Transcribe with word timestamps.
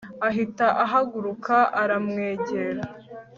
ahita 0.29 0.67
ahaguruka 0.83 1.55
aramwegera 1.81 2.83